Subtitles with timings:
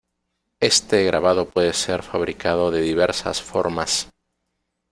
[0.59, 4.09] Éste grabado puede ser fabricado de diversas formas.